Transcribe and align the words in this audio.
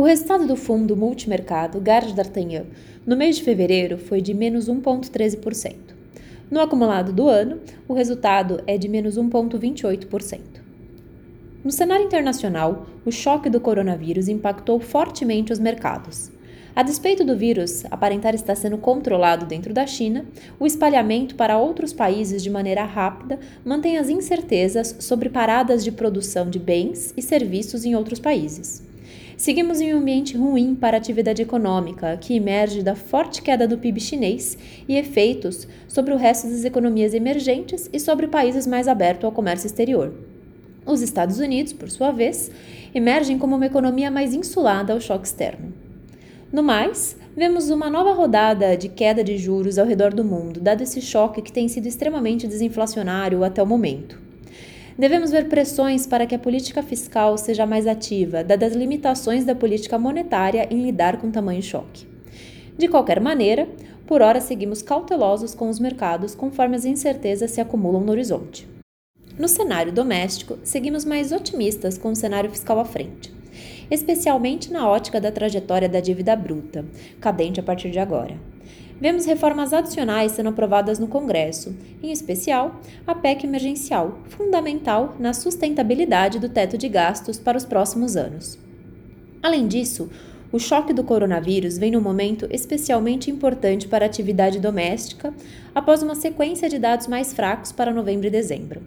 O 0.00 0.04
resultado 0.04 0.46
do 0.46 0.56
fundo 0.56 0.96
multimercado 0.96 1.78
Garde 1.78 2.14
d'Artagnan 2.14 2.64
no 3.04 3.14
mês 3.14 3.36
de 3.36 3.42
fevereiro 3.42 3.98
foi 3.98 4.22
de 4.22 4.32
menos 4.32 4.66
1,13%. 4.66 5.74
No 6.50 6.58
acumulado 6.58 7.12
do 7.12 7.28
ano, 7.28 7.60
o 7.86 7.92
resultado 7.92 8.62
é 8.66 8.78
de 8.78 8.88
menos 8.88 9.18
1,28%. 9.18 10.40
No 11.62 11.70
cenário 11.70 12.06
internacional, 12.06 12.86
o 13.04 13.12
choque 13.12 13.50
do 13.50 13.60
coronavírus 13.60 14.26
impactou 14.26 14.80
fortemente 14.80 15.52
os 15.52 15.58
mercados. 15.58 16.30
A 16.74 16.82
despeito 16.82 17.22
do 17.22 17.36
vírus 17.36 17.84
aparentar 17.90 18.34
estar 18.34 18.54
sendo 18.54 18.78
controlado 18.78 19.44
dentro 19.44 19.74
da 19.74 19.86
China, 19.86 20.24
o 20.58 20.66
espalhamento 20.66 21.34
para 21.34 21.58
outros 21.58 21.92
países 21.92 22.42
de 22.42 22.48
maneira 22.48 22.84
rápida 22.84 23.38
mantém 23.62 23.98
as 23.98 24.08
incertezas 24.08 24.96
sobre 24.98 25.28
paradas 25.28 25.84
de 25.84 25.92
produção 25.92 26.48
de 26.48 26.58
bens 26.58 27.12
e 27.18 27.20
serviços 27.20 27.84
em 27.84 27.94
outros 27.94 28.18
países. 28.18 28.88
Seguimos 29.40 29.80
em 29.80 29.94
um 29.94 29.96
ambiente 30.00 30.36
ruim 30.36 30.74
para 30.74 30.98
a 30.98 31.00
atividade 31.00 31.40
econômica, 31.40 32.14
que 32.18 32.36
emerge 32.36 32.82
da 32.82 32.94
forte 32.94 33.40
queda 33.40 33.66
do 33.66 33.78
PIB 33.78 33.98
chinês 33.98 34.58
e 34.86 34.98
efeitos 34.98 35.66
sobre 35.88 36.12
o 36.12 36.18
resto 36.18 36.46
das 36.46 36.62
economias 36.62 37.14
emergentes 37.14 37.88
e 37.90 37.98
sobre 37.98 38.28
países 38.28 38.66
mais 38.66 38.86
abertos 38.86 39.24
ao 39.24 39.32
comércio 39.32 39.66
exterior. 39.66 40.12
Os 40.84 41.00
Estados 41.00 41.38
Unidos, 41.38 41.72
por 41.72 41.88
sua 41.88 42.10
vez, 42.10 42.50
emergem 42.94 43.38
como 43.38 43.56
uma 43.56 43.64
economia 43.64 44.10
mais 44.10 44.34
insulada 44.34 44.92
ao 44.92 45.00
choque 45.00 45.26
externo. 45.26 45.72
No 46.52 46.62
mais, 46.62 47.16
vemos 47.34 47.70
uma 47.70 47.88
nova 47.88 48.12
rodada 48.12 48.76
de 48.76 48.90
queda 48.90 49.24
de 49.24 49.38
juros 49.38 49.78
ao 49.78 49.86
redor 49.86 50.12
do 50.12 50.22
mundo, 50.22 50.60
dado 50.60 50.82
esse 50.82 51.00
choque 51.00 51.40
que 51.40 51.50
tem 51.50 51.66
sido 51.66 51.86
extremamente 51.86 52.46
desinflacionário 52.46 53.42
até 53.42 53.62
o 53.62 53.66
momento. 53.66 54.20
Devemos 55.00 55.30
ver 55.30 55.48
pressões 55.48 56.06
para 56.06 56.26
que 56.26 56.34
a 56.34 56.38
política 56.38 56.82
fiscal 56.82 57.38
seja 57.38 57.64
mais 57.64 57.86
ativa, 57.86 58.44
dadas 58.44 58.72
as 58.72 58.76
limitações 58.76 59.46
da 59.46 59.54
política 59.54 59.98
monetária 59.98 60.68
em 60.70 60.82
lidar 60.82 61.16
com 61.16 61.30
tamanho 61.30 61.62
choque. 61.62 62.06
De 62.76 62.86
qualquer 62.86 63.18
maneira, 63.18 63.66
por 64.06 64.20
hora 64.20 64.42
seguimos 64.42 64.82
cautelosos 64.82 65.54
com 65.54 65.70
os 65.70 65.80
mercados 65.80 66.34
conforme 66.34 66.76
as 66.76 66.84
incertezas 66.84 67.50
se 67.50 67.62
acumulam 67.62 68.02
no 68.02 68.12
horizonte. 68.12 68.68
No 69.38 69.48
cenário 69.48 69.90
doméstico, 69.90 70.58
seguimos 70.62 71.06
mais 71.06 71.32
otimistas 71.32 71.96
com 71.96 72.10
o 72.10 72.16
cenário 72.16 72.50
fiscal 72.50 72.78
à 72.78 72.84
frente, 72.84 73.32
especialmente 73.90 74.70
na 74.70 74.86
ótica 74.86 75.18
da 75.18 75.32
trajetória 75.32 75.88
da 75.88 76.00
dívida 76.00 76.36
bruta, 76.36 76.84
cadente 77.18 77.58
a 77.58 77.62
partir 77.62 77.90
de 77.90 77.98
agora. 77.98 78.49
Vemos 79.00 79.24
reformas 79.24 79.72
adicionais 79.72 80.32
sendo 80.32 80.50
aprovadas 80.50 80.98
no 80.98 81.08
Congresso, 81.08 81.74
em 82.02 82.12
especial 82.12 82.80
a 83.06 83.14
PEC 83.14 83.44
emergencial, 83.46 84.18
fundamental 84.28 85.16
na 85.18 85.32
sustentabilidade 85.32 86.38
do 86.38 86.48
teto 86.48 86.76
de 86.76 86.88
gastos 86.88 87.38
para 87.38 87.56
os 87.56 87.64
próximos 87.64 88.16
anos. 88.16 88.58
Além 89.42 89.66
disso, 89.66 90.10
o 90.52 90.58
choque 90.58 90.92
do 90.92 91.04
coronavírus 91.04 91.78
vem 91.78 91.92
num 91.92 92.00
momento 92.00 92.46
especialmente 92.50 93.30
importante 93.30 93.88
para 93.88 94.04
a 94.04 94.08
atividade 94.08 94.60
doméstica, 94.60 95.32
após 95.74 96.02
uma 96.02 96.14
sequência 96.14 96.68
de 96.68 96.78
dados 96.78 97.06
mais 97.06 97.32
fracos 97.32 97.72
para 97.72 97.94
novembro 97.94 98.26
e 98.26 98.30
dezembro 98.30 98.82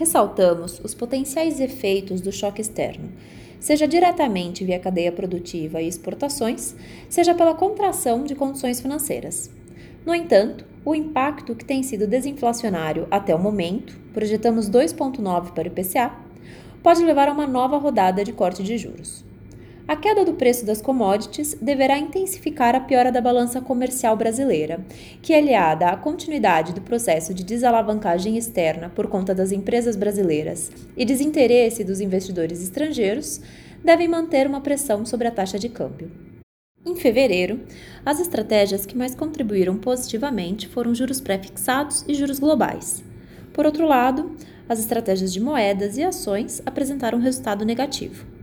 ressaltamos 0.00 0.80
os 0.82 0.94
potenciais 0.94 1.60
efeitos 1.60 2.22
do 2.22 2.32
choque 2.32 2.62
externo, 2.62 3.12
seja 3.60 3.86
diretamente 3.86 4.64
via 4.64 4.80
cadeia 4.80 5.12
produtiva 5.12 5.80
e 5.80 5.86
exportações, 5.86 6.74
seja 7.08 7.34
pela 7.34 7.54
contração 7.54 8.24
de 8.24 8.34
condições 8.34 8.80
financeiras. 8.80 9.50
No 10.04 10.14
entanto, 10.14 10.64
o 10.84 10.94
impacto 10.94 11.54
que 11.54 11.64
tem 11.64 11.82
sido 11.82 12.06
desinflacionário 12.06 13.06
até 13.10 13.34
o 13.34 13.38
momento, 13.38 13.96
projetamos 14.14 14.68
2,9 14.68 15.52
para 15.52 15.68
o 15.68 15.72
IPCA, 15.72 16.10
pode 16.82 17.04
levar 17.04 17.28
a 17.28 17.32
uma 17.32 17.46
nova 17.46 17.76
rodada 17.76 18.24
de 18.24 18.32
corte 18.32 18.62
de 18.62 18.78
juros. 18.78 19.29
A 19.90 19.96
queda 19.96 20.24
do 20.24 20.34
preço 20.34 20.64
das 20.64 20.80
commodities 20.80 21.54
deverá 21.60 21.98
intensificar 21.98 22.76
a 22.76 22.80
piora 22.80 23.10
da 23.10 23.20
balança 23.20 23.60
comercial 23.60 24.16
brasileira, 24.16 24.86
que, 25.20 25.34
aliada 25.34 25.88
à 25.88 25.96
continuidade 25.96 26.72
do 26.72 26.80
processo 26.80 27.34
de 27.34 27.42
desalavancagem 27.42 28.36
externa 28.36 28.88
por 28.88 29.08
conta 29.08 29.34
das 29.34 29.50
empresas 29.50 29.96
brasileiras 29.96 30.70
e 30.96 31.04
desinteresse 31.04 31.82
dos 31.82 32.00
investidores 32.00 32.62
estrangeiros, 32.62 33.40
devem 33.84 34.06
manter 34.06 34.46
uma 34.46 34.60
pressão 34.60 35.04
sobre 35.04 35.26
a 35.26 35.32
taxa 35.32 35.58
de 35.58 35.68
câmbio. 35.68 36.08
Em 36.86 36.94
fevereiro, 36.94 37.58
as 38.06 38.20
estratégias 38.20 38.86
que 38.86 38.96
mais 38.96 39.16
contribuíram 39.16 39.76
positivamente 39.76 40.68
foram 40.68 40.94
juros 40.94 41.20
pré-fixados 41.20 42.04
e 42.06 42.14
juros 42.14 42.38
globais. 42.38 43.02
Por 43.52 43.66
outro 43.66 43.88
lado, 43.88 44.36
as 44.68 44.78
estratégias 44.78 45.32
de 45.32 45.40
moedas 45.40 45.98
e 45.98 46.04
ações 46.04 46.62
apresentaram 46.64 47.18
resultado 47.18 47.64
negativo. 47.64 48.38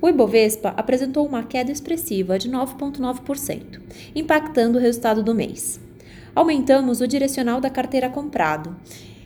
O 0.00 0.08
Ibovespa 0.08 0.72
apresentou 0.76 1.26
uma 1.26 1.42
queda 1.42 1.72
expressiva 1.72 2.38
de 2.38 2.48
9,9%, 2.48 3.80
impactando 4.14 4.78
o 4.78 4.80
resultado 4.80 5.24
do 5.24 5.34
mês. 5.34 5.80
Aumentamos 6.36 7.00
o 7.00 7.08
direcional 7.08 7.60
da 7.60 7.68
carteira 7.68 8.08
comprado, 8.08 8.76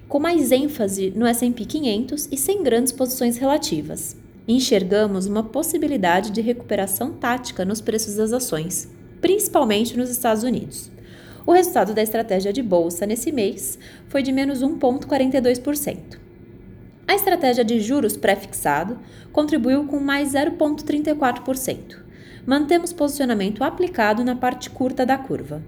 com 0.09 0.19
mais 0.19 0.51
ênfase 0.51 1.13
no 1.15 1.27
S&P 1.27 1.67
500 1.67 2.29
e 2.33 2.39
sem 2.39 2.63
grandes 2.63 2.91
posições 2.91 3.37
relativas. 3.37 4.17
Enxergamos 4.49 5.27
uma 5.27 5.43
possibilidade 5.43 6.31
de 6.31 6.41
recuperação 6.41 7.13
tática 7.13 7.67
nos 7.67 7.83
preços 7.83 8.15
das 8.15 8.33
ações, 8.33 8.89
principalmente 9.21 9.97
nos 9.97 10.09
Estados 10.09 10.43
Unidos. 10.43 10.91
O 11.47 11.53
resultado 11.53 11.93
da 11.93 12.03
estratégia 12.03 12.53
de 12.53 12.63
bolsa 12.63 13.05
nesse 13.05 13.31
mês 13.31 13.79
foi 14.09 14.23
de 14.23 14.33
menos 14.33 14.63
1,42%. 14.63 16.22
A 17.07 17.15
estratégia 17.15 17.65
de 17.65 17.81
juros 17.81 18.17
pré-fixado 18.17 18.99
contribuiu 19.33 19.87
com 19.87 19.99
mais 19.99 20.33
0,34%. 20.33 21.97
Mantemos 22.47 22.93
posicionamento 22.93 23.65
aplicado 23.65 24.25
na 24.25 24.37
parte 24.37 24.71
curta 24.71 25.05
da 25.05 25.19
curva. 25.19 25.63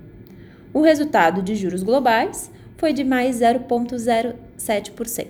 O 0.72 0.80
resultado 0.80 1.42
de 1.42 1.54
juros 1.54 1.82
globais 1.82 2.50
foi 2.76 2.92
de 2.92 3.04
mais 3.04 3.40
0,07%. 3.40 5.26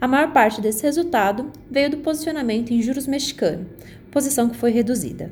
A 0.00 0.08
maior 0.08 0.32
parte 0.32 0.60
desse 0.60 0.82
resultado 0.82 1.50
veio 1.70 1.90
do 1.90 1.98
posicionamento 1.98 2.72
em 2.72 2.82
juros 2.82 3.06
mexicano, 3.06 3.66
posição 4.10 4.48
que 4.48 4.56
foi 4.56 4.70
reduzida. 4.70 5.30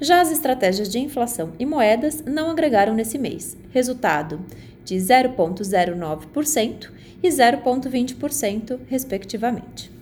Já 0.00 0.22
as 0.22 0.32
estratégias 0.32 0.88
de 0.88 0.98
inflação 0.98 1.52
e 1.58 1.66
moedas 1.66 2.22
não 2.24 2.50
agregaram 2.50 2.94
nesse 2.94 3.18
mês, 3.18 3.56
resultado 3.70 4.40
de 4.82 4.96
0,09% 4.96 6.90
e 7.22 7.28
0,20%, 7.28 8.78
respectivamente. 8.88 9.99